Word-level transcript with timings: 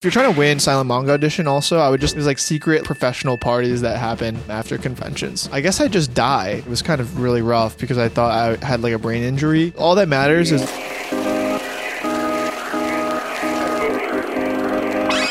If 0.00 0.04
you're 0.06 0.22
trying 0.22 0.32
to 0.32 0.38
win 0.38 0.58
Silent 0.58 0.88
Manga 0.88 1.12
Audition, 1.12 1.46
also, 1.46 1.76
I 1.76 1.90
would 1.90 2.00
just, 2.00 2.14
there's 2.14 2.24
like 2.24 2.38
secret 2.38 2.84
professional 2.84 3.36
parties 3.36 3.82
that 3.82 3.98
happen 3.98 4.38
after 4.48 4.78
conventions. 4.78 5.46
I 5.52 5.60
guess 5.60 5.78
I 5.78 5.88
just 5.88 6.14
die. 6.14 6.52
It 6.52 6.66
was 6.66 6.80
kind 6.80 7.02
of 7.02 7.20
really 7.20 7.42
rough 7.42 7.76
because 7.76 7.98
I 7.98 8.08
thought 8.08 8.32
I 8.32 8.64
had 8.64 8.80
like 8.80 8.94
a 8.94 8.98
brain 8.98 9.22
injury. 9.22 9.74
All 9.76 9.94
that 9.96 10.08
matters 10.08 10.52
is. 10.52 10.62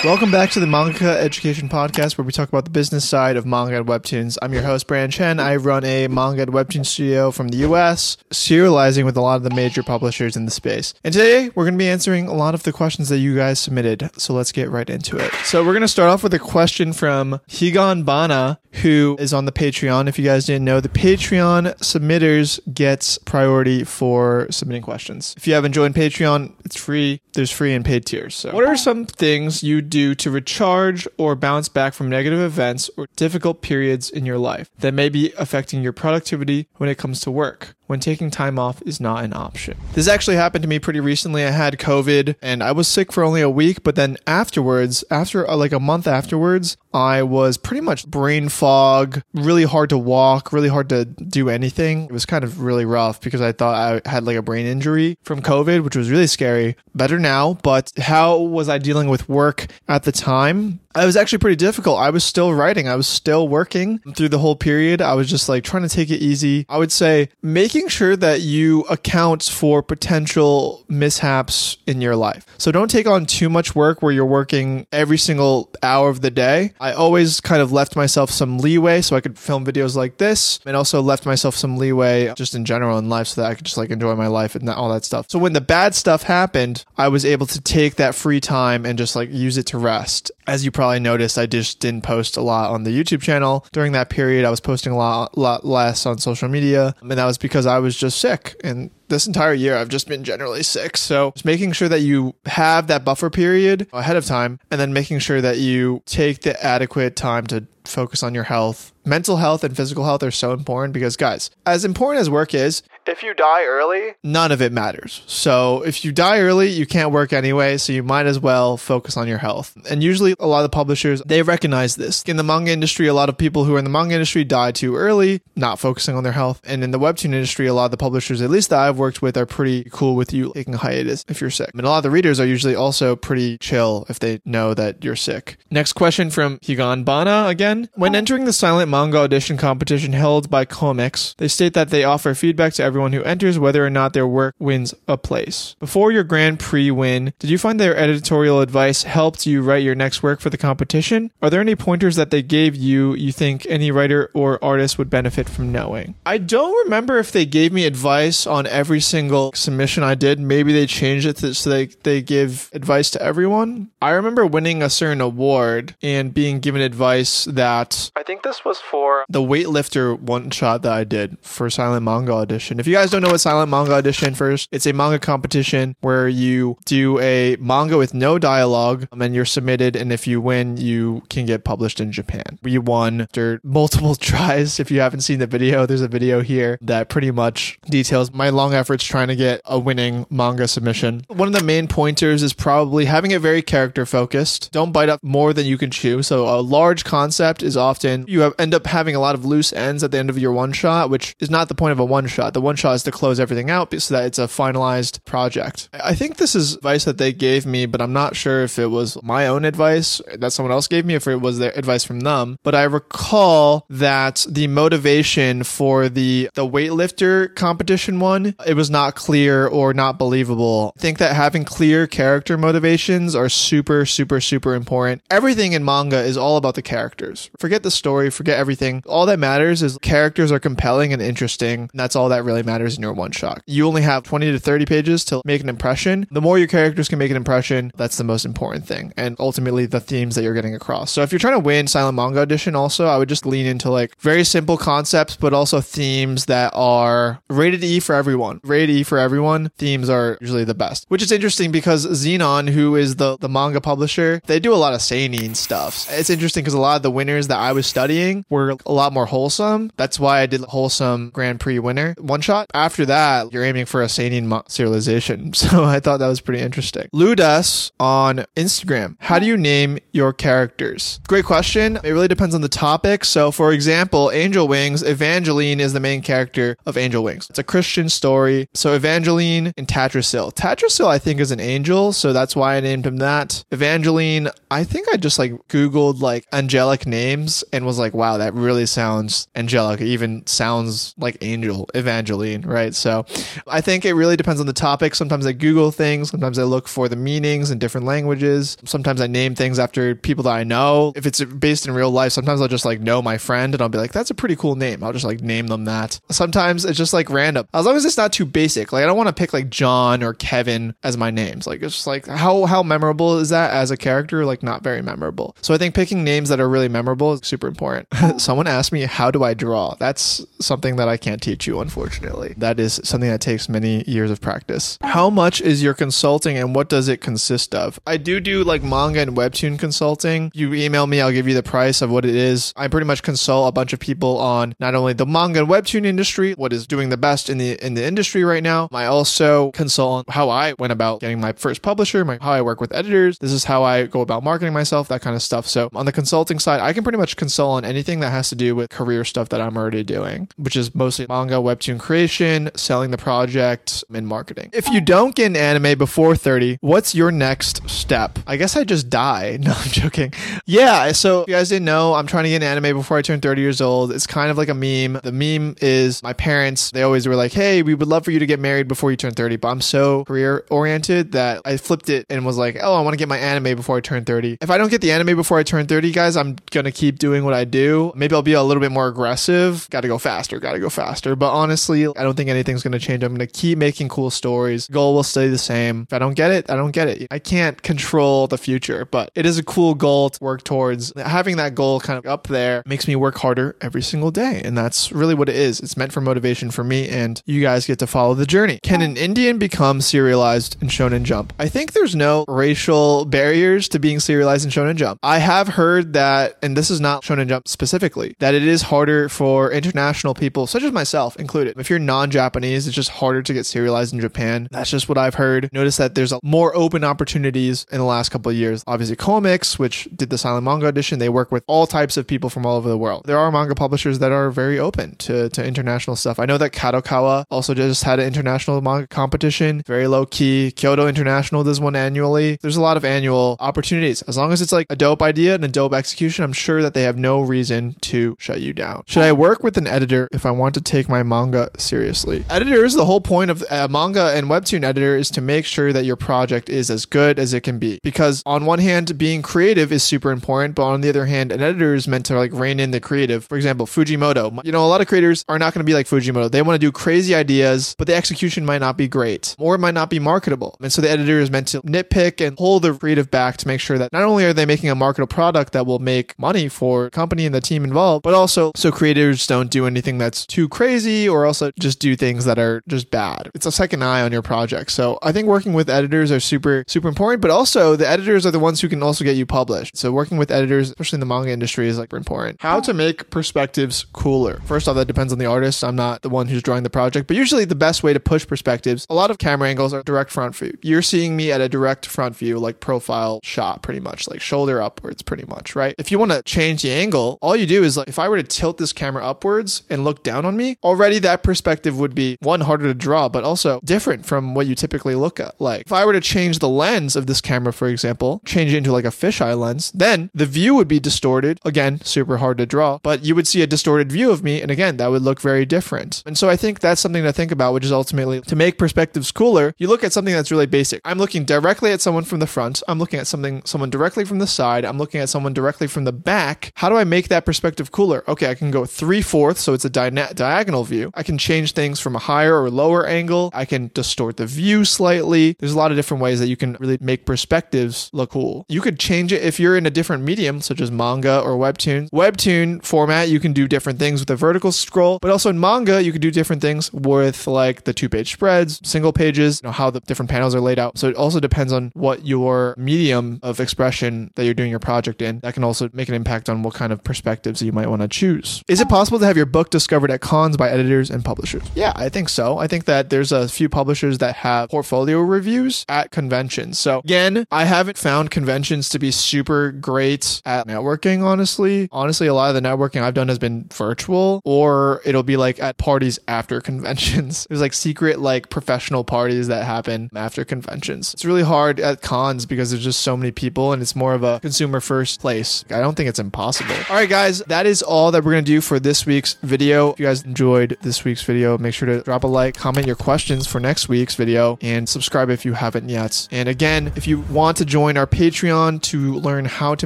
Welcome 0.01 0.31
back 0.31 0.49
to 0.51 0.61
the 0.61 0.65
Mangaka 0.65 1.17
Education 1.17 1.67
Podcast, 1.67 2.17
where 2.17 2.23
we 2.23 2.31
talk 2.31 2.47
about 2.47 2.63
the 2.63 2.71
business 2.71 3.07
side 3.07 3.35
of 3.35 3.45
manga 3.45 3.77
and 3.77 3.85
webtoons. 3.85 4.37
I'm 4.41 4.53
your 4.53 4.63
host, 4.63 4.87
Brandon 4.87 5.11
Chen. 5.11 5.39
I 5.41 5.57
run 5.57 5.83
a 5.83 6.07
manga 6.07 6.43
and 6.43 6.53
webtoon 6.53 6.85
studio 6.85 7.31
from 7.31 7.49
the 7.49 7.57
US, 7.67 8.15
serializing 8.29 9.03
with 9.03 9.17
a 9.17 9.21
lot 9.21 9.35
of 9.35 9.43
the 9.43 9.49
major 9.49 9.83
publishers 9.83 10.37
in 10.37 10.45
the 10.45 10.51
space. 10.51 10.93
And 11.03 11.13
today, 11.13 11.49
we're 11.53 11.65
going 11.65 11.73
to 11.73 11.77
be 11.77 11.89
answering 11.89 12.29
a 12.29 12.33
lot 12.33 12.53
of 12.53 12.63
the 12.63 12.71
questions 12.71 13.09
that 13.09 13.17
you 13.17 13.35
guys 13.35 13.59
submitted. 13.59 14.09
So 14.17 14.33
let's 14.33 14.53
get 14.53 14.69
right 14.69 14.89
into 14.89 15.17
it. 15.17 15.33
So 15.43 15.65
we're 15.65 15.73
going 15.73 15.81
to 15.81 15.87
start 15.89 16.09
off 16.09 16.23
with 16.23 16.33
a 16.33 16.39
question 16.39 16.93
from 16.93 17.41
Higan 17.49 18.03
Bana, 18.03 18.61
who 18.73 19.15
is 19.19 19.33
on 19.33 19.45
the 19.45 19.51
Patreon. 19.51 20.07
If 20.07 20.17
you 20.17 20.25
guys 20.25 20.45
didn't 20.45 20.65
know, 20.65 20.79
the 20.79 20.89
Patreon 20.89 21.77
submitters 21.77 22.59
gets 22.73 23.17
priority 23.19 23.83
for 23.83 24.47
submitting 24.49 24.81
questions. 24.83 25.33
If 25.37 25.47
you 25.47 25.53
haven't 25.53 25.73
joined 25.73 25.95
Patreon, 25.95 26.53
it's 26.65 26.75
free. 26.75 27.21
There's 27.33 27.51
free 27.51 27.73
and 27.73 27.83
paid 27.83 28.05
tiers. 28.05 28.35
So, 28.35 28.53
what 28.53 28.65
are 28.65 28.77
some 28.77 29.05
things 29.05 29.63
you 29.63 29.81
do 29.81 30.15
to 30.15 30.31
recharge 30.31 31.07
or 31.17 31.35
bounce 31.35 31.69
back 31.69 31.93
from 31.93 32.09
negative 32.09 32.39
events 32.39 32.89
or 32.97 33.07
difficult 33.15 33.61
periods 33.61 34.09
in 34.09 34.25
your 34.25 34.37
life 34.37 34.69
that 34.79 34.93
may 34.93 35.09
be 35.09 35.33
affecting 35.37 35.81
your 35.81 35.93
productivity 35.93 36.67
when 36.77 36.89
it 36.89 36.97
comes 36.97 37.19
to 37.21 37.31
work? 37.31 37.75
When 37.89 37.99
taking 37.99 38.29
time 38.29 38.59
off 38.59 38.83
is 38.85 38.99
not 38.99 39.23
an 39.23 39.33
option. 39.33 39.75
This 39.93 40.07
actually 40.07 40.35
happened 40.35 40.61
to 40.61 40.67
me 40.67 40.77
pretty 40.77 40.99
recently. 40.99 41.43
I 41.43 41.49
had 41.49 41.79
COVID 41.79 42.35
and 42.39 42.61
I 42.61 42.71
was 42.71 42.87
sick 42.87 43.11
for 43.11 43.23
only 43.23 43.41
a 43.41 43.49
week, 43.49 43.81
but 43.81 43.95
then 43.95 44.15
afterwards, 44.27 45.03
after 45.09 45.49
uh, 45.49 45.55
like 45.55 45.71
a 45.71 45.79
month 45.79 46.05
afterwards, 46.05 46.77
I 46.93 47.23
was 47.23 47.57
pretty 47.57 47.81
much 47.81 48.05
brain 48.05 48.47
fog, 48.49 49.23
really 49.33 49.63
hard 49.63 49.89
to 49.89 49.97
walk, 49.97 50.53
really 50.53 50.69
hard 50.69 50.87
to 50.89 51.05
do 51.05 51.49
anything. 51.49 52.03
It 52.05 52.11
was 52.11 52.27
kind 52.27 52.43
of 52.43 52.61
really 52.61 52.85
rough 52.85 53.21
because 53.21 53.41
I 53.41 53.53
thought 53.53 54.03
I 54.05 54.09
had 54.09 54.23
like 54.23 54.37
a 54.37 54.43
brain 54.43 54.67
injury 54.67 55.17
from 55.23 55.41
COVID, 55.41 55.83
which 55.83 55.95
was 55.95 56.11
really 56.11 56.27
scary. 56.27 56.75
Better 56.93 57.17
now, 57.17 57.55
but 57.63 57.91
how 57.97 58.37
was 58.37 58.69
I 58.69 58.77
dealing 58.77 59.09
with 59.09 59.27
work 59.27 59.65
at 59.87 60.03
the 60.03 60.11
time? 60.11 60.79
It 61.01 61.05
was 61.05 61.15
actually 61.15 61.39
pretty 61.39 61.55
difficult. 61.55 61.99
I 61.99 62.09
was 62.09 62.23
still 62.23 62.53
writing. 62.53 62.87
I 62.87 62.95
was 62.95 63.07
still 63.07 63.47
working 63.47 63.99
through 64.15 64.29
the 64.29 64.39
whole 64.39 64.55
period. 64.55 65.01
I 65.01 65.13
was 65.13 65.29
just 65.29 65.47
like 65.47 65.63
trying 65.63 65.83
to 65.83 65.89
take 65.89 66.09
it 66.09 66.21
easy. 66.21 66.65
I 66.67 66.77
would 66.77 66.91
say 66.91 67.29
making 67.41 67.87
sure 67.87 68.15
that 68.15 68.41
you 68.41 68.81
account 68.81 69.43
for 69.43 69.81
potential 69.81 70.83
mishaps 70.89 71.77
in 71.87 72.01
your 72.01 72.15
life. 72.15 72.45
So 72.57 72.71
don't 72.71 72.89
take 72.89 73.07
on 73.07 73.25
too 73.25 73.49
much 73.49 73.75
work 73.75 74.01
where 74.01 74.11
you're 74.11 74.25
working 74.25 74.85
every 74.91 75.17
single 75.17 75.71
hour 75.81 76.09
of 76.09 76.21
the 76.21 76.31
day. 76.31 76.73
I 76.79 76.91
always 76.93 77.39
kind 77.39 77.61
of 77.61 77.71
left 77.71 77.95
myself 77.95 78.29
some 78.29 78.57
leeway 78.57 79.01
so 79.01 79.15
I 79.15 79.21
could 79.21 79.37
film 79.37 79.65
videos 79.65 79.95
like 79.95 80.17
this 80.17 80.59
and 80.65 80.75
also 80.75 81.01
left 81.01 81.25
myself 81.25 81.55
some 81.55 81.77
leeway 81.77 82.33
just 82.35 82.55
in 82.55 82.65
general 82.65 82.97
in 82.97 83.07
life 83.07 83.27
so 83.27 83.41
that 83.41 83.51
I 83.51 83.55
could 83.55 83.65
just 83.65 83.77
like 83.77 83.89
enjoy 83.89 84.15
my 84.15 84.27
life 84.27 84.55
and 84.55 84.69
all 84.69 84.89
that 84.89 85.05
stuff. 85.05 85.27
So 85.29 85.39
when 85.39 85.53
the 85.53 85.61
bad 85.61 85.95
stuff 85.95 86.23
happened, 86.23 86.83
I 86.97 87.07
was 87.07 87.25
able 87.25 87.45
to 87.47 87.61
take 87.61 87.95
that 87.95 88.15
free 88.15 88.41
time 88.41 88.85
and 88.85 88.97
just 88.97 89.15
like 89.15 89.31
use 89.31 89.57
it 89.57 89.67
to 89.67 89.77
rest. 89.77 90.31
As 90.47 90.65
you 90.65 90.71
probably 90.71 90.88
noticed, 90.97 91.37
I 91.37 91.45
just 91.45 91.79
didn't 91.79 92.01
post 92.01 92.37
a 92.37 92.41
lot 92.41 92.71
on 92.71 92.83
the 92.83 92.89
YouTube 92.89 93.21
channel. 93.21 93.67
During 93.71 93.91
that 93.91 94.09
period, 94.09 94.45
I 94.45 94.49
was 94.49 94.59
posting 94.59 94.91
a 94.91 94.97
lot, 94.97 95.37
lot 95.37 95.65
less 95.65 96.05
on 96.05 96.17
social 96.17 96.49
media. 96.49 96.95
And 97.01 97.11
that 97.11 97.25
was 97.25 97.37
because 97.37 97.67
I 97.67 97.77
was 97.77 97.95
just 97.95 98.19
sick. 98.19 98.55
And 98.63 98.89
this 99.09 99.27
entire 99.27 99.53
year, 99.53 99.75
I've 99.75 99.89
just 99.89 100.07
been 100.07 100.23
generally 100.23 100.63
sick. 100.63 100.97
So 100.97 101.31
just 101.31 101.45
making 101.45 101.73
sure 101.73 101.89
that 101.89 102.01
you 102.01 102.35
have 102.45 102.87
that 102.87 103.03
buffer 103.03 103.29
period 103.29 103.87
ahead 103.93 104.15
of 104.15 104.25
time 104.25 104.59
and 104.71 104.79
then 104.79 104.93
making 104.93 105.19
sure 105.19 105.41
that 105.41 105.57
you 105.57 106.01
take 106.05 106.41
the 106.41 106.63
adequate 106.63 107.15
time 107.15 107.45
to 107.47 107.67
focus 107.85 108.23
on 108.23 108.33
your 108.35 108.43
health. 108.43 108.93
Mental 109.05 109.37
health 109.37 109.63
and 109.63 109.75
physical 109.75 110.05
health 110.05 110.21
are 110.23 110.31
so 110.31 110.53
important 110.53 110.93
because, 110.93 111.17
guys, 111.17 111.49
as 111.65 111.83
important 111.83 112.21
as 112.21 112.29
work 112.29 112.53
is, 112.53 112.83
if 113.09 113.23
you 113.23 113.33
die 113.33 113.65
early, 113.65 114.13
none 114.23 114.51
of 114.51 114.61
it 114.61 114.71
matters. 114.71 115.23
So 115.27 115.83
if 115.83 116.05
you 116.05 116.11
die 116.11 116.39
early, 116.39 116.69
you 116.69 116.85
can't 116.85 117.11
work 117.11 117.33
anyway. 117.33 117.77
So 117.77 117.91
you 117.91 118.03
might 118.03 118.25
as 118.25 118.39
well 118.39 118.77
focus 118.77 119.17
on 119.17 119.27
your 119.27 119.39
health. 119.39 119.75
And 119.89 120.03
usually, 120.03 120.35
a 120.39 120.47
lot 120.47 120.59
of 120.59 120.63
the 120.63 120.75
publishers 120.75 121.21
they 121.25 121.41
recognize 121.41 121.95
this. 121.95 122.23
In 122.23 122.37
the 122.37 122.43
manga 122.43 122.71
industry, 122.71 123.07
a 123.07 123.13
lot 123.13 123.29
of 123.29 123.37
people 123.37 123.65
who 123.65 123.75
are 123.75 123.79
in 123.79 123.83
the 123.83 123.89
manga 123.89 124.13
industry 124.13 124.43
die 124.43 124.71
too 124.71 124.95
early, 124.95 125.41
not 125.55 125.79
focusing 125.79 126.15
on 126.15 126.23
their 126.23 126.33
health. 126.33 126.61
And 126.63 126.83
in 126.83 126.91
the 126.91 126.99
webtoon 126.99 127.25
industry, 127.25 127.67
a 127.67 127.73
lot 127.73 127.85
of 127.85 127.91
the 127.91 127.97
publishers, 127.97 128.41
at 128.41 128.49
least 128.49 128.69
that 128.69 128.79
I've 128.79 128.97
worked 128.97 129.21
with, 129.21 129.35
are 129.37 129.45
pretty 129.45 129.89
cool 129.91 130.15
with 130.15 130.31
you 130.31 130.51
taking 130.53 130.75
a 130.75 130.77
hiatus 130.77 131.25
if 131.27 131.41
you're 131.41 131.49
sick. 131.49 131.71
And 131.73 131.81
a 131.81 131.89
lot 131.89 131.97
of 131.97 132.03
the 132.03 132.11
readers 132.11 132.39
are 132.39 132.45
usually 132.45 132.75
also 132.75 133.15
pretty 133.15 133.57
chill 133.57 134.05
if 134.09 134.19
they 134.19 134.39
know 134.45 134.73
that 134.73 135.03
you're 135.03 135.15
sick. 135.15 135.57
Next 135.71 135.93
question 135.93 136.29
from 136.29 136.59
Higan 136.65 137.03
Bana 137.03 137.47
again. 137.47 137.89
When 137.95 138.15
entering 138.15 138.45
the 138.45 138.53
silent 138.53 138.91
manga 138.91 139.17
audition 139.17 139.57
competition 139.57 140.13
held 140.13 140.49
by 140.49 140.65
Coamix, 140.65 141.35
they 141.37 141.47
state 141.47 141.73
that 141.73 141.89
they 141.89 142.03
offer 142.03 142.33
feedback 142.35 142.73
to 142.73 142.83
everyone 142.83 142.98
everyone 142.99 143.13
who 143.13 143.23
enters 143.23 143.57
whether 143.57 143.85
or 143.85 143.89
not 143.89 144.11
their 144.11 144.27
work 144.27 144.53
wins 144.59 144.93
a 145.07 145.17
place. 145.17 145.77
Before 145.79 146.11
your 146.11 146.25
Grand 146.25 146.59
Prix 146.59 146.91
win, 146.91 147.33
did 147.39 147.49
you 147.49 147.57
find 147.57 147.79
their 147.79 147.95
editorial 147.95 148.59
advice 148.59 149.03
helped 149.03 149.45
you 149.45 149.61
write 149.61 149.83
your 149.83 149.95
next 149.95 150.21
work 150.21 150.41
for 150.41 150.49
the 150.49 150.57
competition? 150.57 151.31
Are 151.41 151.49
there 151.49 151.61
any 151.61 151.77
pointers 151.77 152.17
that 152.17 152.29
they 152.29 152.41
gave 152.41 152.75
you 152.75 153.13
you 153.13 153.31
think 153.31 153.65
any 153.69 153.89
writer 153.89 154.29
or 154.33 154.61
artist 154.61 154.97
would 154.97 155.09
benefit 155.09 155.47
from 155.47 155.71
knowing? 155.71 156.15
I 156.25 156.39
don't 156.39 156.83
remember 156.83 157.19
if 157.19 157.31
they 157.31 157.45
gave 157.45 157.71
me 157.71 157.85
advice 157.85 158.45
on 158.45 158.67
every 158.67 158.99
single 158.99 159.53
submission 159.53 160.03
I 160.03 160.15
did. 160.15 160.37
Maybe 160.37 160.73
they 160.73 160.85
changed 160.85 161.25
it 161.25 161.37
to, 161.37 161.53
so 161.53 161.69
they, 161.69 161.85
they 161.85 162.21
give 162.21 162.69
advice 162.73 163.09
to 163.11 163.21
everyone. 163.21 163.91
I 164.01 164.09
remember 164.11 164.45
winning 164.45 164.83
a 164.83 164.89
certain 164.89 165.21
award 165.21 165.95
and 166.01 166.33
being 166.33 166.59
given 166.59 166.81
advice 166.81 167.45
that 167.45 168.11
I 168.17 168.23
think 168.23 168.43
this 168.43 168.65
was 168.65 168.79
for 168.79 169.23
the 169.29 169.39
weightlifter 169.39 170.19
one 170.19 170.49
shot 170.49 170.81
that 170.81 170.91
I 170.91 171.05
did 171.05 171.37
for 171.41 171.69
Silent 171.69 172.03
Manga 172.03 172.33
Audition. 172.33 172.78
If 172.79 172.87
you 172.87 172.93
guys 172.93 173.11
don't 173.11 173.21
know 173.21 173.31
what 173.31 173.41
Silent 173.41 173.69
Manga 173.69 173.91
Audition 173.91 174.33
first, 174.35 174.69
it's 174.71 174.85
a 174.85 174.93
manga 174.93 175.19
competition 175.19 175.97
where 175.99 176.29
you 176.29 176.77
do 176.85 177.19
a 177.19 177.57
manga 177.59 177.97
with 177.97 178.13
no 178.13 178.39
dialogue 178.39 179.05
and 179.11 179.35
you're 179.35 179.43
submitted. 179.43 179.97
And 179.97 180.13
if 180.13 180.25
you 180.25 180.39
win, 180.39 180.77
you 180.77 181.23
can 181.29 181.45
get 181.45 181.65
published 181.65 181.99
in 181.99 182.13
Japan. 182.13 182.57
We 182.63 182.77
won 182.77 183.19
after 183.19 183.59
multiple 183.65 184.15
tries. 184.15 184.79
If 184.79 184.91
you 184.91 185.01
haven't 185.01 185.21
seen 185.21 185.39
the 185.39 185.45
video, 185.45 185.85
there's 185.85 185.99
a 185.99 186.07
video 186.07 186.39
here 186.39 186.77
that 186.79 187.09
pretty 187.09 187.31
much 187.31 187.77
details 187.89 188.31
my 188.31 188.49
long 188.49 188.73
efforts 188.73 189.03
trying 189.03 189.27
to 189.27 189.35
get 189.35 189.59
a 189.65 189.77
winning 189.77 190.25
manga 190.29 190.65
submission. 190.65 191.25
One 191.27 191.49
of 191.49 191.53
the 191.53 191.65
main 191.65 191.89
pointers 191.89 192.43
is 192.43 192.53
probably 192.53 193.05
having 193.05 193.31
it 193.31 193.41
very 193.41 193.61
character 193.61 194.05
focused. 194.05 194.71
Don't 194.71 194.93
bite 194.93 195.09
up 195.09 195.21
more 195.21 195.51
than 195.51 195.65
you 195.65 195.77
can 195.77 195.91
chew. 195.91 196.23
So 196.23 196.47
a 196.47 196.61
large 196.61 197.03
concept 197.03 197.61
is 197.61 197.75
often 197.75 198.23
you 198.29 198.39
have, 198.39 198.53
end 198.57 198.73
up 198.73 198.87
having 198.87 199.15
a 199.15 199.19
lot 199.19 199.35
of 199.35 199.43
loose 199.43 199.73
ends 199.73 200.01
at 200.01 200.11
the 200.11 200.17
end 200.17 200.29
of 200.29 200.37
your 200.37 200.53
one 200.53 200.71
shot, 200.71 201.09
which 201.09 201.35
is 201.41 201.49
not 201.49 201.67
the 201.67 201.75
point 201.75 201.91
of 201.91 201.99
a 201.99 202.05
one 202.05 202.27
shot. 202.27 202.53
The 202.53 202.68
one 202.68 202.68
shot 202.75 202.93
is 202.93 203.03
to 203.03 203.11
close 203.11 203.39
everything 203.39 203.69
out 203.69 203.93
so 203.99 204.13
that 204.13 204.25
it's 204.25 204.39
a 204.39 204.47
finalized 204.47 205.23
project. 205.25 205.89
I 205.93 206.15
think 206.15 206.37
this 206.37 206.55
is 206.55 206.75
advice 206.75 207.05
that 207.05 207.17
they 207.17 207.33
gave 207.33 207.65
me, 207.65 207.85
but 207.85 208.01
I'm 208.01 208.13
not 208.13 208.35
sure 208.35 208.63
if 208.63 208.77
it 208.77 208.87
was 208.87 209.17
my 209.23 209.47
own 209.47 209.65
advice 209.65 210.21
that 210.37 210.53
someone 210.53 210.71
else 210.71 210.87
gave 210.87 211.05
me, 211.05 211.15
if 211.15 211.27
it 211.27 211.37
was 211.37 211.59
their 211.59 211.77
advice 211.77 212.03
from 212.03 212.21
them. 212.21 212.57
But 212.63 212.75
I 212.75 212.83
recall 212.83 213.85
that 213.89 214.45
the 214.49 214.67
motivation 214.67 215.63
for 215.63 216.09
the 216.09 216.49
the 216.53 216.67
weightlifter 216.67 217.53
competition 217.55 218.19
one, 218.19 218.55
it 218.65 218.75
was 218.75 218.89
not 218.89 219.15
clear 219.15 219.67
or 219.67 219.93
not 219.93 220.17
believable. 220.19 220.93
I 220.97 221.01
think 221.01 221.17
that 221.17 221.35
having 221.35 221.65
clear 221.65 222.07
character 222.07 222.57
motivations 222.57 223.35
are 223.35 223.49
super, 223.49 224.05
super, 224.05 224.41
super 224.41 224.75
important. 224.75 225.21
Everything 225.29 225.73
in 225.73 225.83
manga 225.85 226.19
is 226.19 226.37
all 226.37 226.57
about 226.57 226.75
the 226.75 226.81
characters. 226.81 227.49
Forget 227.59 227.83
the 227.83 227.91
story, 227.91 228.29
forget 228.29 228.57
everything. 228.57 229.03
All 229.05 229.25
that 229.25 229.39
matters 229.39 229.83
is 229.83 229.97
characters 230.01 230.51
are 230.51 230.59
compelling 230.59 231.13
and 231.13 231.21
interesting. 231.21 231.81
And 231.81 231.99
that's 231.99 232.15
all 232.15 232.29
that 232.29 232.43
really 232.43 232.58
matters 232.65 232.97
in 232.97 233.01
your 233.03 233.13
one 233.13 233.31
shot. 233.31 233.61
You 233.65 233.87
only 233.87 234.01
have 234.01 234.23
20 234.23 234.51
to 234.51 234.59
30 234.59 234.85
pages 234.85 235.25
to 235.25 235.41
make 235.45 235.61
an 235.61 235.69
impression. 235.69 236.27
The 236.31 236.41
more 236.41 236.57
your 236.57 236.67
characters 236.67 237.07
can 237.07 237.19
make 237.19 237.31
an 237.31 237.37
impression, 237.37 237.91
that's 237.95 238.17
the 238.17 238.23
most 238.23 238.45
important 238.45 238.85
thing. 238.85 239.13
And 239.17 239.35
ultimately 239.39 239.85
the 239.85 239.99
themes 239.99 240.35
that 240.35 240.43
you're 240.43 240.53
getting 240.53 240.75
across. 240.75 241.11
So 241.11 241.21
if 241.21 241.31
you're 241.31 241.39
trying 241.39 241.53
to 241.53 241.59
win 241.59 241.87
Silent 241.87 242.15
Manga 242.15 242.41
Audition 242.41 242.75
also, 242.75 243.05
I 243.05 243.17
would 243.17 243.29
just 243.29 243.45
lean 243.45 243.65
into 243.65 243.89
like 243.89 244.17
very 244.19 244.43
simple 244.43 244.77
concepts, 244.77 245.35
but 245.35 245.53
also 245.53 245.81
themes 245.81 246.45
that 246.45 246.71
are 246.75 247.41
rated 247.49 247.83
E 247.83 247.99
for 247.99 248.15
everyone. 248.15 248.59
Rated 248.63 248.89
E 248.89 249.03
for 249.03 249.17
everyone. 249.17 249.69
Themes 249.77 250.09
are 250.09 250.37
usually 250.41 250.63
the 250.63 250.73
best, 250.73 251.05
which 251.09 251.21
is 251.21 251.31
interesting 251.31 251.71
because 251.71 252.05
Zenon, 252.05 252.69
who 252.69 252.95
is 252.95 253.15
the, 253.15 253.37
the 253.37 253.49
manga 253.49 253.81
publisher, 253.81 254.41
they 254.45 254.59
do 254.59 254.73
a 254.73 254.75
lot 254.75 254.93
of 254.93 255.01
seinen 255.01 255.55
stuff. 255.55 256.07
It's 256.11 256.29
interesting 256.29 256.63
because 256.63 256.73
a 256.73 256.79
lot 256.79 256.97
of 256.97 257.03
the 257.03 257.11
winners 257.11 257.47
that 257.47 257.57
I 257.57 257.71
was 257.71 257.87
studying 257.87 258.45
were 258.49 258.75
a 258.85 258.91
lot 258.91 259.13
more 259.13 259.25
wholesome. 259.25 259.91
That's 259.97 260.19
why 260.19 260.41
I 260.41 260.45
did 260.45 260.61
wholesome 260.61 261.29
Grand 261.31 261.59
Prix 261.59 261.79
winner. 261.79 262.15
One 262.19 262.41
shot. 262.49 262.71
After 262.73 263.05
that, 263.05 263.53
you're 263.53 263.63
aiming 263.63 263.85
for 263.85 264.01
a 264.01 264.09
seinen 264.09 264.47
mo- 264.47 264.63
serialization. 264.67 265.55
So 265.69 265.83
I 265.83 265.99
thought 265.99 266.17
that 266.17 266.27
was 266.27 266.41
pretty 266.41 266.61
interesting. 266.61 267.09
Ludas 267.13 267.91
on 267.99 268.45
Instagram. 268.55 269.17
How 269.19 269.37
do 269.37 269.45
you 269.45 269.57
name 269.57 269.99
your 270.13 270.33
characters? 270.33 271.19
Great 271.27 271.45
question. 271.45 271.97
It 272.03 272.11
really 272.11 272.27
depends 272.27 272.55
on 272.55 272.61
the 272.61 272.69
topic. 272.69 273.23
So, 273.23 273.51
for 273.51 273.71
example, 273.71 274.31
Angel 274.31 274.67
Wings, 274.67 275.03
Evangeline 275.03 275.79
is 275.79 275.93
the 275.93 275.99
main 275.99 276.21
character 276.21 276.75
of 276.87 276.97
Angel 276.97 277.23
Wings. 277.23 277.47
It's 277.49 277.59
a 277.59 277.63
Christian 277.63 278.09
story. 278.09 278.67
So, 278.73 278.93
Evangeline 278.93 279.73
and 279.77 279.87
Tatrasil. 279.87 280.53
Tatrasil, 280.55 281.07
I 281.07 281.19
think, 281.19 281.39
is 281.39 281.51
an 281.51 281.59
angel. 281.59 282.13
So 282.13 282.33
that's 282.33 282.55
why 282.55 282.77
I 282.77 282.79
named 282.79 283.05
him 283.05 283.17
that. 283.17 283.63
Evangeline, 283.71 284.49
I 284.71 284.83
think 284.85 285.07
I 285.11 285.17
just 285.17 285.37
like 285.37 285.51
Googled 285.67 286.21
like 286.21 286.45
angelic 286.53 287.05
names 287.05 287.63
and 287.73 287.85
was 287.85 287.99
like, 287.99 288.13
wow, 288.13 288.37
that 288.37 288.53
really 288.53 288.85
sounds 288.85 289.47
angelic. 289.55 290.01
It 290.01 290.07
even 290.07 290.47
sounds 290.47 291.13
like 291.17 291.37
angel, 291.41 291.89
Evangeline, 291.93 292.38
right? 292.39 292.93
So 292.95 293.25
I 293.67 293.81
think 293.81 294.05
it 294.05 294.13
really 294.13 294.35
depends 294.35 294.59
on 294.59 294.67
the 294.67 294.73
topic. 294.73 295.15
Sometimes 295.15 295.45
I 295.45 295.53
Google 295.53 295.91
things, 295.91 296.29
sometimes 296.29 296.57
I 296.57 296.63
look 296.63 296.87
for 296.87 297.07
the 297.09 297.15
meanings 297.15 297.71
in 297.71 297.79
different 297.79 298.05
languages. 298.05 298.77
Sometimes 298.85 299.21
I 299.21 299.27
name 299.27 299.55
things 299.55 299.79
after 299.79 300.15
people 300.15 300.43
that 300.43 300.51
I 300.55 300.63
know. 300.63 301.13
If 301.15 301.25
it's 301.25 301.43
based 301.43 301.87
in 301.87 301.93
real 301.93 302.11
life, 302.11 302.31
sometimes 302.31 302.61
I'll 302.61 302.67
just 302.67 302.85
like 302.85 303.01
know 303.01 303.21
my 303.21 303.37
friend 303.37 303.73
and 303.73 303.81
I'll 303.81 303.89
be 303.89 303.97
like, 303.97 304.11
that's 304.11 304.29
a 304.29 304.35
pretty 304.35 304.55
cool 304.55 304.75
name. 304.75 305.03
I'll 305.03 305.13
just 305.13 305.25
like 305.25 305.41
name 305.41 305.67
them 305.67 305.85
that. 305.85 306.19
Sometimes 306.29 306.85
it's 306.85 306.97
just 306.97 307.13
like 307.13 307.29
random. 307.29 307.67
As 307.73 307.85
long 307.85 307.95
as 307.95 308.05
it's 308.05 308.17
not 308.17 308.33
too 308.33 308.45
basic. 308.45 308.91
Like 308.91 309.03
I 309.03 309.07
don't 309.07 309.17
want 309.17 309.27
to 309.27 309.33
pick 309.33 309.53
like 309.53 309.69
John 309.69 310.23
or 310.23 310.33
Kevin 310.33 310.95
as 311.03 311.17
my 311.17 311.31
names. 311.31 311.67
Like 311.67 311.81
it's 311.81 311.95
just 311.95 312.07
like 312.07 312.25
how 312.27 312.65
how 312.65 312.83
memorable 312.83 313.37
is 313.39 313.49
that 313.49 313.71
as 313.71 313.91
a 313.91 313.97
character? 313.97 314.45
Like 314.45 314.63
not 314.63 314.83
very 314.83 315.01
memorable. 315.01 315.55
So 315.61 315.73
I 315.73 315.77
think 315.77 315.95
picking 315.95 316.23
names 316.23 316.49
that 316.49 316.59
are 316.59 316.69
really 316.69 316.89
memorable 316.89 317.33
is 317.33 317.41
super 317.43 317.67
important. 317.67 318.07
Someone 318.37 318.67
asked 318.67 318.91
me 318.91 319.01
how 319.01 319.31
do 319.31 319.43
I 319.43 319.53
draw? 319.53 319.95
That's 319.99 320.45
something 320.59 320.95
that 320.97 321.07
I 321.07 321.17
can't 321.17 321.41
teach 321.41 321.67
you 321.67 321.79
unfortunately. 321.79 322.28
That 322.57 322.79
is 322.79 322.99
something 323.03 323.29
that 323.29 323.41
takes 323.41 323.67
many 323.69 324.03
years 324.07 324.31
of 324.31 324.41
practice. 324.41 324.97
How 325.01 325.29
much 325.29 325.61
is 325.61 325.81
your 325.81 325.93
consulting 325.93 326.57
and 326.57 326.75
what 326.75 326.89
does 326.89 327.07
it 327.07 327.21
consist 327.21 327.73
of? 327.73 327.99
I 328.05 328.17
do 328.17 328.39
do 328.39 328.63
like 328.63 328.83
manga 328.83 329.21
and 329.21 329.35
webtoon 329.35 329.79
consulting. 329.79 330.51
You 330.53 330.73
email 330.73 331.07
me, 331.07 331.21
I'll 331.21 331.31
give 331.31 331.47
you 331.47 331.53
the 331.53 331.63
price 331.63 332.01
of 332.01 332.11
what 332.11 332.25
it 332.25 332.35
is. 332.35 332.73
I 332.75 332.87
pretty 332.87 333.05
much 333.05 333.23
consult 333.23 333.69
a 333.69 333.71
bunch 333.71 333.93
of 333.93 333.99
people 333.99 334.37
on 334.37 334.75
not 334.79 334.95
only 334.95 335.13
the 335.13 335.25
manga 335.25 335.59
and 335.59 335.67
webtoon 335.67 336.05
industry, 336.05 336.53
what 336.53 336.73
is 336.73 336.85
doing 336.85 337.09
the 337.09 337.17
best 337.17 337.49
in 337.49 337.57
the 337.57 337.83
in 337.85 337.93
the 337.93 338.05
industry 338.05 338.43
right 338.43 338.63
now. 338.63 338.89
I 338.91 339.05
also 339.05 339.71
consult 339.71 340.27
on 340.27 340.33
how 340.33 340.49
I 340.49 340.73
went 340.77 340.93
about 340.93 341.21
getting 341.21 341.39
my 341.39 341.53
first 341.53 341.81
publisher, 341.81 342.23
my 342.23 342.37
how 342.41 342.51
I 342.51 342.61
work 342.61 342.79
with 342.79 342.93
editors. 342.93 343.37
This 343.39 343.51
is 343.51 343.63
how 343.65 343.83
I 343.83 344.05
go 344.05 344.21
about 344.21 344.43
marketing 344.43 344.73
myself, 344.73 345.07
that 345.07 345.21
kind 345.21 345.35
of 345.35 345.41
stuff. 345.41 345.67
So 345.67 345.89
on 345.93 346.05
the 346.05 346.11
consulting 346.11 346.59
side, 346.59 346.79
I 346.79 346.93
can 346.93 347.03
pretty 347.03 347.17
much 347.17 347.35
consult 347.35 347.77
on 347.77 347.85
anything 347.85 348.19
that 348.19 348.29
has 348.29 348.49
to 348.49 348.55
do 348.55 348.75
with 348.75 348.89
career 348.89 349.25
stuff 349.25 349.49
that 349.49 349.61
I'm 349.61 349.77
already 349.77 350.03
doing, 350.03 350.49
which 350.57 350.75
is 350.75 350.93
mostly 350.93 351.25
manga, 351.27 351.55
webtoon 351.55 351.99
creation, 351.99 352.18
selling 352.27 353.11
the 353.11 353.17
project, 353.17 354.03
and 354.13 354.27
marketing. 354.27 354.69
If 354.73 354.89
you 354.89 355.01
don't 355.01 355.35
get 355.35 355.47
an 355.47 355.55
anime 355.55 355.97
before 355.97 356.35
30, 356.35 356.77
what's 356.81 357.15
your 357.15 357.31
next 357.31 357.87
step? 357.89 358.39
I 358.47 358.57
guess 358.57 358.75
I 358.75 358.83
just 358.83 359.09
die. 359.09 359.57
No, 359.69 359.73
I'm 359.73 359.89
joking. 359.89 360.33
Yeah, 360.65 361.11
so 361.11 361.41
you 361.47 361.53
guys 361.53 361.69
didn't 361.69 361.85
know, 361.85 362.15
I'm 362.15 362.25
trying 362.25 362.45
to 362.45 362.49
get 362.49 362.57
an 362.57 362.63
anime 362.63 362.97
before 362.97 363.17
I 363.17 363.21
turn 363.21 363.39
30 363.39 363.61
years 363.61 363.81
old. 363.81 364.11
It's 364.11 364.25
kind 364.25 364.49
of 364.49 364.57
like 364.57 364.69
a 364.69 364.73
meme. 364.73 365.19
The 365.23 365.31
meme 365.31 365.75
is 365.79 366.23
my 366.23 366.33
parents, 366.33 366.89
they 366.91 367.03
always 367.03 367.27
were 367.27 367.35
like, 367.35 367.51
hey, 367.51 367.83
we 367.83 367.93
would 367.93 368.07
love 368.07 368.25
for 368.25 368.31
you 368.31 368.39
to 368.39 368.45
get 368.47 368.59
married 368.59 368.87
before 368.87 369.11
you 369.11 369.17
turn 369.17 369.33
30, 369.33 369.57
but 369.57 369.67
I'm 369.67 369.81
so 369.81 370.23
career 370.25 370.65
oriented 370.71 371.33
that 371.33 371.61
I 371.65 371.77
flipped 371.77 372.09
it 372.09 372.25
and 372.29 372.45
was 372.45 372.57
like, 372.57 372.77
oh, 372.81 372.95
I 372.95 373.01
want 373.01 373.13
to 373.13 373.17
get 373.17 373.27
my 373.27 373.37
anime 373.37 373.75
before 373.75 373.97
I 373.97 374.01
turn 374.01 374.25
30. 374.25 374.57
If 374.61 374.71
I 374.71 374.77
don't 374.77 374.89
get 374.89 375.01
the 375.01 375.11
anime 375.11 375.35
before 375.35 375.59
I 375.59 375.63
turn 375.63 375.85
30, 375.85 376.11
guys, 376.11 376.35
I'm 376.35 376.55
going 376.71 376.85
to 376.85 376.91
keep 376.91 377.19
doing 377.19 377.43
what 377.43 377.53
I 377.53 377.65
do. 377.65 378.11
Maybe 378.15 378.33
I'll 378.33 378.41
be 378.41 378.53
a 378.53 378.63
little 378.63 378.81
bit 378.81 378.91
more 378.91 379.07
aggressive. 379.07 379.87
Got 379.89 380.01
to 380.01 380.07
go 380.07 380.17
faster, 380.17 380.59
got 380.59 380.73
to 380.73 380.79
go 380.79 380.89
faster. 380.89 381.35
But 381.35 381.51
honestly, 381.51 382.07
I 382.17 382.23
don't 382.23 382.35
think 382.35 382.49
anything's 382.49 382.83
going 382.83 382.93
to 382.93 382.99
change. 382.99 383.23
I'm 383.23 383.35
going 383.35 383.47
to 383.47 383.47
keep 383.47 383.77
making 383.77 384.09
cool 384.09 384.29
stories. 384.29 384.87
Goal 384.87 385.15
will 385.15 385.23
stay 385.23 385.47
the 385.47 385.57
same. 385.57 386.03
If 386.03 386.13
I 386.13 386.19
don't 386.19 386.35
get 386.35 386.51
it, 386.51 386.69
I 386.69 386.75
don't 386.75 386.91
get 386.91 387.07
it. 387.07 387.27
I 387.31 387.39
can't 387.39 387.81
control 387.81 388.47
the 388.47 388.57
future, 388.57 389.05
but 389.05 389.31
it 389.35 389.45
is 389.45 389.57
a 389.57 389.63
cool 389.63 389.95
goal 389.95 390.29
to 390.31 390.43
work 390.43 390.63
towards. 390.63 391.13
Having 391.17 391.57
that 391.57 391.75
goal 391.75 391.99
kind 391.99 392.17
of 392.17 392.25
up 392.25 392.47
there 392.47 392.83
makes 392.85 393.07
me 393.07 393.15
work 393.15 393.37
harder 393.37 393.75
every 393.81 394.01
single 394.01 394.31
day. 394.31 394.61
And 394.63 394.77
that's 394.77 395.11
really 395.11 395.35
what 395.35 395.49
it 395.49 395.55
is. 395.55 395.79
It's 395.79 395.97
meant 395.97 396.11
for 396.11 396.21
motivation 396.21 396.71
for 396.71 396.83
me, 396.83 397.07
and 397.09 397.41
you 397.45 397.61
guys 397.61 397.85
get 397.85 397.99
to 397.99 398.07
follow 398.07 398.33
the 398.33 398.45
journey. 398.45 398.79
Can 398.83 399.01
an 399.01 399.17
Indian 399.17 399.57
become 399.57 400.01
serialized 400.01 400.81
in 400.81 400.87
Shonen 400.87 401.23
Jump? 401.23 401.53
I 401.59 401.67
think 401.67 401.93
there's 401.93 402.15
no 402.15 402.45
racial 402.47 403.25
barriers 403.25 403.89
to 403.89 403.99
being 403.99 404.19
serialized 404.19 404.65
in 404.65 404.71
Shonen 404.71 404.95
Jump. 404.95 405.19
I 405.23 405.39
have 405.39 405.69
heard 405.69 406.13
that, 406.13 406.57
and 406.61 406.75
this 406.75 406.89
is 406.89 406.99
not 407.01 407.23
Shonen 407.23 407.47
Jump 407.47 407.67
specifically, 407.67 408.35
that 408.39 408.53
it 408.53 408.63
is 408.63 408.83
harder 408.83 409.29
for 409.29 409.71
international 409.71 410.33
people, 410.33 410.67
such 410.67 410.83
as 410.83 410.91
myself 410.91 411.35
included. 411.37 411.77
If 411.79 411.88
you're 411.89 411.99
non 411.99 412.31
Japanese, 412.31 412.87
it's 412.87 412.95
just 412.95 413.09
harder 413.09 413.41
to 413.41 413.53
get 413.53 413.65
serialized 413.65 414.13
in 414.13 414.19
Japan. 414.19 414.67
That's 414.71 414.89
just 414.89 415.09
what 415.09 415.17
I've 415.17 415.35
heard. 415.35 415.69
Notice 415.73 415.97
that 415.97 416.15
there's 416.15 416.33
more 416.43 416.75
open 416.75 417.03
opportunities 417.03 417.85
in 417.91 417.97
the 417.97 418.05
last 418.05 418.29
couple 418.29 418.51
of 418.51 418.57
years. 418.57 418.83
Obviously, 418.87 419.15
Coamix, 419.15 419.79
which 419.79 420.07
did 420.15 420.29
the 420.29 420.37
silent 420.37 420.65
manga 420.65 420.87
audition, 420.87 421.19
they 421.19 421.29
work 421.29 421.51
with 421.51 421.63
all 421.67 421.87
types 421.87 422.17
of 422.17 422.27
people 422.27 422.49
from 422.49 422.65
all 422.65 422.77
over 422.77 422.89
the 422.89 422.97
world. 422.97 423.23
There 423.25 423.37
are 423.37 423.51
manga 423.51 423.75
publishers 423.75 424.19
that 424.19 424.31
are 424.31 424.51
very 424.51 424.79
open 424.79 425.15
to, 425.17 425.49
to 425.49 425.65
international 425.65 426.15
stuff. 426.15 426.39
I 426.39 426.45
know 426.45 426.57
that 426.57 426.71
Kadokawa 426.71 427.45
also 427.49 427.73
just 427.73 428.03
had 428.03 428.19
an 428.19 428.27
international 428.27 428.81
manga 428.81 429.07
competition, 429.07 429.81
very 429.85 430.07
low 430.07 430.25
key. 430.25 430.71
Kyoto 430.71 431.07
International 431.07 431.63
does 431.63 431.79
one 431.79 431.95
annually. 431.95 432.57
There's 432.61 432.77
a 432.77 432.81
lot 432.81 432.97
of 432.97 433.05
annual 433.05 433.57
opportunities. 433.59 434.21
As 434.23 434.37
long 434.37 434.51
as 434.51 434.61
it's 434.61 434.71
like 434.71 434.87
a 434.89 434.95
dope 434.95 435.21
idea 435.21 435.55
and 435.55 435.63
a 435.63 435.67
dope 435.67 435.93
execution, 435.93 436.43
I'm 436.43 436.53
sure 436.53 436.81
that 436.81 436.93
they 436.93 437.03
have 437.03 437.17
no 437.17 437.41
reason 437.41 437.95
to 438.01 438.35
shut 438.39 438.61
you 438.61 438.73
down. 438.73 439.03
Should 439.07 439.23
I 439.23 439.31
work 439.31 439.63
with 439.63 439.77
an 439.77 439.87
editor 439.87 440.27
if 440.31 440.45
I 440.45 440.51
want 440.51 440.75
to 440.75 440.81
take 440.81 441.09
my 441.09 441.23
manga 441.23 441.69
seriously? 441.81 442.45
Editors, 442.49 442.93
the 442.93 443.05
whole 443.05 443.21
point 443.21 443.51
of 443.51 443.63
a 443.69 443.87
manga 443.87 444.31
and 444.35 444.47
webtoon 444.47 444.83
editor 444.83 445.15
is 445.15 445.29
to 445.31 445.41
make 445.41 445.65
sure 445.65 445.93
that 445.93 446.05
your 446.05 446.15
project 446.15 446.69
is 446.69 446.89
as 446.89 447.05
good 447.05 447.39
as 447.39 447.53
it 447.53 447.61
can 447.61 447.79
be. 447.79 447.99
Because 448.03 448.43
on 448.45 448.65
one 448.65 448.79
hand, 448.79 449.17
being 449.17 449.41
creative 449.41 449.91
is 449.91 450.03
super 450.03 450.31
important, 450.31 450.75
but 450.75 450.83
on 450.83 451.01
the 451.01 451.09
other 451.09 451.25
hand, 451.25 451.51
an 451.51 451.61
editor 451.61 451.95
is 451.95 452.07
meant 452.07 452.25
to 452.27 452.35
like 452.35 452.53
rein 452.53 452.79
in 452.79 452.91
the 452.91 452.99
creative. 452.99 453.45
For 453.45 453.57
example, 453.57 453.85
Fujimoto. 453.85 454.63
You 454.63 454.71
know, 454.71 454.85
a 454.85 454.87
lot 454.87 455.01
of 455.01 455.07
creators 455.07 455.43
are 455.47 455.59
not 455.59 455.73
going 455.73 455.85
to 455.85 455.89
be 455.89 455.93
like 455.93 456.07
Fujimoto. 456.07 456.51
They 456.51 456.61
want 456.61 456.75
to 456.75 456.85
do 456.85 456.91
crazy 456.91 457.35
ideas, 457.35 457.95
but 457.97 458.07
the 458.07 458.15
execution 458.15 458.65
might 458.65 458.79
not 458.79 458.97
be 458.97 459.07
great 459.07 459.55
or 459.57 459.75
it 459.75 459.79
might 459.79 459.93
not 459.93 460.09
be 460.09 460.19
marketable. 460.19 460.77
And 460.81 460.91
so 460.91 461.01
the 461.01 461.09
editor 461.09 461.39
is 461.39 461.51
meant 461.51 461.67
to 461.69 461.81
nitpick 461.81 462.45
and 462.45 462.57
hold 462.57 462.83
the 462.83 462.93
creative 462.93 463.31
back 463.31 463.57
to 463.57 463.67
make 463.67 463.79
sure 463.79 463.97
that 463.97 464.11
not 464.13 464.23
only 464.23 464.45
are 464.45 464.53
they 464.53 464.65
making 464.65 464.89
a 464.89 464.95
marketable 464.95 465.33
product 465.33 465.73
that 465.73 465.85
will 465.85 465.99
make 465.99 466.37
money 466.39 466.67
for 466.69 467.09
company 467.09 467.45
and 467.45 467.55
the 467.55 467.61
team 467.61 467.83
involved, 467.83 468.23
but 468.23 468.33
also 468.33 468.71
so 468.75 468.91
creators 468.91 469.45
don't 469.47 469.71
do 469.71 469.85
anything 469.85 470.17
that's 470.17 470.45
too 470.45 470.67
crazy 470.67 471.27
or 471.27 471.45
also 471.45 471.68
just 471.79 471.99
do 471.99 472.15
things 472.15 472.45
that 472.45 472.59
are 472.59 472.81
just 472.87 473.11
bad. 473.11 473.49
It's 473.53 473.65
a 473.65 473.71
second 473.71 474.03
eye 474.03 474.21
on 474.21 474.31
your 474.31 474.41
project. 474.41 474.91
So 474.91 475.19
I 475.21 475.31
think 475.31 475.47
working 475.47 475.73
with 475.73 475.89
editors 475.89 476.31
are 476.31 476.39
super, 476.39 476.83
super 476.87 477.07
important, 477.07 477.41
but 477.41 477.51
also 477.51 477.95
the 477.95 478.07
editors 478.07 478.45
are 478.45 478.51
the 478.51 478.59
ones 478.59 478.81
who 478.81 478.89
can 478.89 479.03
also 479.03 479.23
get 479.23 479.35
you 479.35 479.45
published. 479.45 479.97
So 479.97 480.11
working 480.11 480.37
with 480.37 480.51
editors, 480.51 480.89
especially 480.89 481.17
in 481.17 481.21
the 481.21 481.25
manga 481.25 481.51
industry, 481.51 481.87
is 481.87 481.97
like 481.97 482.13
important. 482.13 482.61
How 482.61 482.79
to 482.79 482.93
make 482.93 483.29
perspectives 483.29 484.05
cooler. 484.13 484.61
First 484.65 484.87
off, 484.87 484.95
that 484.95 485.05
depends 485.05 485.33
on 485.33 485.39
the 485.39 485.45
artist. 485.45 485.83
I'm 485.83 485.95
not 485.95 486.21
the 486.21 486.29
one 486.29 486.47
who's 486.47 486.63
drawing 486.63 486.83
the 486.83 486.89
project, 486.89 487.27
but 487.27 487.37
usually 487.37 487.65
the 487.65 487.75
best 487.75 488.03
way 488.03 488.13
to 488.13 488.19
push 488.19 488.45
perspectives, 488.45 489.05
a 489.09 489.13
lot 489.13 489.31
of 489.31 489.37
camera 489.37 489.69
angles 489.69 489.93
are 489.93 490.03
direct 490.03 490.31
front 490.31 490.55
view. 490.55 490.77
You're 490.81 491.01
seeing 491.01 491.35
me 491.35 491.51
at 491.51 491.61
a 491.61 491.69
direct 491.69 492.05
front 492.05 492.35
view, 492.35 492.59
like 492.59 492.79
profile 492.79 493.39
shot, 493.43 493.81
pretty 493.81 493.99
much, 493.99 494.27
like 494.27 494.41
shoulder 494.41 494.81
upwards, 494.81 495.21
pretty 495.21 495.45
much, 495.45 495.75
right? 495.75 495.95
If 495.97 496.11
you 496.11 496.19
want 496.19 496.31
to 496.31 496.41
change 496.43 496.81
the 496.81 496.91
angle, 496.91 497.37
all 497.41 497.55
you 497.55 497.65
do 497.65 497.83
is 497.83 497.97
like, 497.97 498.07
if 498.07 498.19
I 498.19 498.27
were 498.29 498.37
to 498.37 498.43
tilt 498.43 498.77
this 498.77 498.93
camera 498.93 499.25
upwards 499.25 499.83
and 499.89 500.03
look 500.03 500.23
down 500.23 500.45
on 500.45 500.57
me, 500.57 500.77
already 500.83 501.19
that 501.19 501.43
perspective 501.43 501.58
would 501.65 502.15
be 502.15 502.37
one 502.41 502.61
harder 502.61 502.85
to 502.85 502.93
draw, 502.93 503.29
but 503.29 503.43
also 503.43 503.79
different 503.83 504.25
from 504.25 504.53
what 504.53 504.67
you 504.67 504.75
typically 504.75 505.15
look 505.15 505.39
at. 505.39 505.59
Like 505.59 505.83
if 505.85 505.93
I 505.93 506.05
were 506.05 506.13
to 506.13 506.21
change 506.21 506.59
the 506.59 506.69
lens 506.69 507.15
of 507.15 507.27
this 507.27 507.41
camera, 507.41 507.73
for 507.73 507.87
example, 507.87 508.41
change 508.45 508.73
it 508.73 508.77
into 508.77 508.91
like 508.91 509.05
a 509.05 509.09
fisheye 509.09 509.57
lens, 509.57 509.91
then 509.91 510.29
the 510.33 510.45
view 510.45 510.75
would 510.75 510.87
be 510.87 510.99
distorted. 510.99 511.59
Again, 511.65 512.01
super 512.01 512.37
hard 512.37 512.57
to 512.57 512.65
draw, 512.65 512.99
but 513.03 513.23
you 513.23 513.35
would 513.35 513.47
see 513.47 513.61
a 513.61 513.67
distorted 513.67 514.11
view 514.11 514.31
of 514.31 514.43
me. 514.43 514.61
And 514.61 514.71
again, 514.71 514.97
that 514.97 515.11
would 515.11 515.21
look 515.21 515.41
very 515.41 515.65
different. 515.65 516.23
And 516.25 516.37
so 516.37 516.49
I 516.49 516.55
think 516.55 516.79
that's 516.79 517.01
something 517.01 517.23
to 517.23 517.33
think 517.33 517.51
about, 517.51 517.73
which 517.73 517.85
is 517.85 517.91
ultimately 517.91 518.41
to 518.41 518.55
make 518.55 518.77
perspectives 518.77 519.31
cooler. 519.31 519.73
You 519.77 519.87
look 519.87 520.03
at 520.03 520.13
something 520.13 520.33
that's 520.33 520.51
really 520.51 520.65
basic. 520.65 521.01
I'm 521.05 521.17
looking 521.17 521.45
directly 521.45 521.91
at 521.91 522.01
someone 522.01 522.23
from 522.23 522.39
the 522.39 522.47
front. 522.47 522.81
I'm 522.87 522.99
looking 522.99 523.19
at 523.19 523.27
something, 523.27 523.61
someone 523.65 523.89
directly 523.89 524.25
from 524.25 524.39
the 524.39 524.47
side. 524.47 524.85
I'm 524.85 524.97
looking 524.97 525.21
at 525.21 525.29
someone 525.29 525.53
directly 525.53 525.87
from 525.87 526.03
the 526.03 526.11
back. 526.13 526.71
How 526.75 526.89
do 526.89 526.97
I 526.97 527.03
make 527.03 527.27
that 527.29 527.45
perspective 527.45 527.91
cooler? 527.91 528.23
Okay, 528.27 528.49
I 528.49 528.55
can 528.55 528.71
go 528.71 528.85
three 528.85 529.21
fourths, 529.21 529.61
so 529.61 529.73
it's 529.73 529.85
a 529.85 529.89
di- 529.89 530.09
diagonal 530.09 530.83
view. 530.83 531.11
I 531.13 531.23
can 531.23 531.37
change 531.49 531.71
things 531.71 531.99
from 531.99 532.15
a 532.15 532.19
higher 532.19 532.61
or 532.61 532.69
lower 532.69 533.07
angle. 533.07 533.49
I 533.53 533.65
can 533.65 533.89
distort 533.95 534.37
the 534.37 534.45
view 534.45 534.85
slightly. 534.85 535.55
There's 535.57 535.73
a 535.73 535.77
lot 535.77 535.89
of 535.89 535.97
different 535.97 536.21
ways 536.21 536.39
that 536.39 536.47
you 536.47 536.55
can 536.55 536.77
really 536.79 536.99
make 537.01 537.25
perspectives 537.25 538.11
look 538.13 538.29
cool. 538.29 538.67
You 538.69 538.81
could 538.81 538.99
change 538.99 539.33
it 539.33 539.41
if 539.41 539.59
you're 539.59 539.75
in 539.75 539.87
a 539.87 539.89
different 539.89 540.23
medium, 540.23 540.61
such 540.61 540.79
as 540.79 540.91
manga 540.91 541.39
or 541.39 541.57
webtoon. 541.57 542.07
Webtoon 542.11 542.85
format, 542.85 543.29
you 543.29 543.39
can 543.39 543.51
do 543.51 543.67
different 543.67 543.97
things 543.97 544.19
with 544.19 544.29
a 544.29 544.35
vertical 544.35 544.71
scroll, 544.71 545.17
but 545.23 545.31
also 545.31 545.49
in 545.49 545.59
manga, 545.59 546.03
you 546.03 546.11
could 546.11 546.21
do 546.21 546.29
different 546.29 546.61
things 546.61 546.93
with 546.93 547.47
like 547.47 547.85
the 547.85 547.93
two 547.95 548.09
page 548.09 548.31
spreads, 548.31 548.79
single 548.87 549.11
pages, 549.11 549.59
you 549.63 549.67
know, 549.67 549.73
how 549.73 549.89
the 549.89 550.01
different 550.01 550.29
panels 550.29 550.53
are 550.53 550.61
laid 550.61 550.77
out. 550.77 550.99
So 550.99 551.09
it 551.09 551.15
also 551.15 551.39
depends 551.39 551.73
on 551.73 551.91
what 551.95 552.27
your 552.27 552.75
medium 552.77 553.39
of 553.41 553.59
expression 553.59 554.31
that 554.35 554.45
you're 554.45 554.53
doing 554.53 554.69
your 554.69 554.77
project 554.77 555.19
in. 555.23 555.39
That 555.39 555.55
can 555.55 555.63
also 555.63 555.89
make 555.93 556.09
an 556.09 556.13
impact 556.13 556.47
on 556.47 556.61
what 556.61 556.75
kind 556.75 556.93
of 556.93 557.03
perspectives 557.03 557.63
you 557.63 557.71
might 557.71 557.87
want 557.87 558.03
to 558.03 558.07
choose. 558.07 558.63
Is 558.67 558.79
it 558.79 558.87
possible 558.87 559.17
to 559.17 559.25
have 559.25 559.35
your 559.35 559.47
book 559.47 559.71
discovered 559.71 560.11
at 560.11 560.21
cons 560.21 560.55
by 560.55 560.69
editors 560.69 561.09
and 561.09 561.25
publishers? 561.25 561.38
Publishers. 561.39 561.71
Yeah, 561.73 561.93
I 561.95 562.09
think 562.09 562.27
so. 562.27 562.57
I 562.57 562.67
think 562.67 562.83
that 562.85 563.09
there's 563.09 563.31
a 563.31 563.47
few 563.47 563.69
publishers 563.69 564.17
that 564.17 564.35
have 564.37 564.69
portfolio 564.69 565.21
reviews 565.21 565.85
at 565.87 566.11
conventions. 566.11 566.77
So 566.77 566.99
again, 566.99 567.45
I 567.49 567.63
haven't 567.63 567.97
found 567.97 568.29
conventions 568.29 568.89
to 568.89 568.99
be 568.99 569.09
super 569.11 569.71
great 569.71 570.41
at 570.45 570.67
networking, 570.67 571.23
honestly. 571.23 571.87
Honestly, 571.93 572.27
a 572.27 572.33
lot 572.33 572.53
of 572.53 572.61
the 572.61 572.67
networking 572.67 573.01
I've 573.01 573.13
done 573.13 573.29
has 573.29 573.39
been 573.39 573.69
virtual 573.71 574.41
or 574.43 575.01
it'll 575.05 575.23
be 575.23 575.37
like 575.37 575.61
at 575.61 575.77
parties 575.77 576.19
after 576.27 576.59
conventions. 576.69 577.47
There's 577.47 577.61
like 577.61 577.73
secret 577.73 578.19
like 578.19 578.49
professional 578.49 579.05
parties 579.05 579.47
that 579.47 579.63
happen 579.63 580.09
after 580.13 580.43
conventions. 580.43 581.13
It's 581.13 581.23
really 581.23 581.43
hard 581.43 581.79
at 581.79 582.01
cons 582.01 582.45
because 582.45 582.71
there's 582.71 582.83
just 582.83 582.99
so 582.99 583.15
many 583.15 583.31
people 583.31 583.71
and 583.71 583.81
it's 583.81 583.95
more 583.95 584.13
of 584.13 584.23
a 584.23 584.41
consumer 584.41 584.81
first 584.81 585.21
place. 585.21 585.63
I 585.69 585.79
don't 585.79 585.95
think 585.95 586.09
it's 586.09 586.19
impossible. 586.19 586.75
All 586.89 586.97
right, 586.97 587.09
guys, 587.09 587.39
that 587.43 587.65
is 587.65 587.81
all 587.81 588.11
that 588.11 588.25
we're 588.25 588.33
going 588.33 588.43
to 588.43 588.51
do 588.51 588.59
for 588.59 588.77
this 588.77 589.05
week's 589.05 589.35
video. 589.35 589.93
If 589.93 589.99
you 590.01 590.05
guys 590.05 590.23
enjoyed 590.23 590.77
this 590.81 591.05
week's 591.05 591.21
video, 591.29 591.57
make 591.59 591.75
sure 591.75 591.87
to 591.87 592.01
drop 592.01 592.23
a 592.23 592.27
like, 592.27 592.55
comment 592.55 592.87
your 592.87 592.95
questions 592.95 593.45
for 593.45 593.59
next 593.59 593.87
week's 593.87 594.15
video, 594.15 594.57
and 594.61 594.89
subscribe 594.89 595.29
if 595.29 595.45
you 595.45 595.53
haven't 595.53 595.87
yet. 595.87 596.27
And 596.31 596.49
again, 596.49 596.91
if 596.95 597.05
you 597.05 597.19
want 597.21 597.57
to 597.57 597.65
join 597.65 597.97
our 597.97 598.07
Patreon 598.07 598.81
to 598.89 599.13
learn 599.13 599.45
how 599.45 599.75
to 599.75 599.85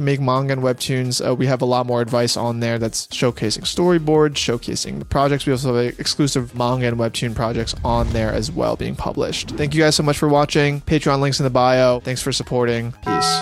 make 0.00 0.20
manga 0.20 0.54
and 0.54 0.62
webtoons, 0.62 1.26
uh, 1.26 1.34
we 1.34 1.46
have 1.46 1.60
a 1.60 1.66
lot 1.66 1.84
more 1.86 2.00
advice 2.00 2.36
on 2.36 2.60
there 2.60 2.78
that's 2.78 3.06
showcasing 3.08 3.64
storyboards, 3.64 4.36
showcasing 4.36 4.98
the 5.00 5.04
projects. 5.04 5.44
We 5.44 5.52
also 5.52 5.74
have 5.74 6.00
exclusive 6.00 6.54
manga 6.56 6.88
and 6.88 6.96
webtoon 6.96 7.34
projects 7.34 7.74
on 7.84 8.08
there 8.10 8.32
as 8.32 8.50
well 8.50 8.76
being 8.76 8.96
published. 8.96 9.50
Thank 9.50 9.74
you 9.74 9.82
guys 9.82 9.94
so 9.94 10.02
much 10.02 10.16
for 10.16 10.28
watching. 10.28 10.80
Patreon 10.80 11.20
links 11.20 11.40
in 11.40 11.44
the 11.44 11.50
bio. 11.50 12.00
Thanks 12.00 12.22
for 12.22 12.32
supporting. 12.32 12.92
Peace. 13.04 13.40